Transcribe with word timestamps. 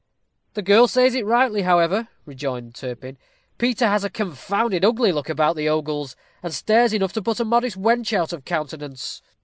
"The 0.55 0.63
girl 0.63 0.87
says 0.87 1.15
rightly, 1.21 1.61
however," 1.61 2.07
rejoined 2.25 2.73
Turpin; 2.73 3.19
"Peter 3.59 3.85
has 3.87 4.03
a 4.03 4.09
confounded 4.09 4.83
ugly 4.83 5.11
look 5.11 5.29
about 5.29 5.55
the 5.55 5.69
ogles, 5.69 6.15
and 6.41 6.51
stares 6.51 6.91
enough 6.91 7.13
to 7.13 7.21
put 7.21 7.39
a 7.39 7.45
modest 7.45 7.79
wench 7.79 8.11
out 8.11 8.33
of 8.33 8.43
countenance. 8.43 9.21